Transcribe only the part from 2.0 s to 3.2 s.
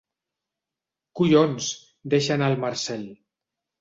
—deixa anar el Marcel—.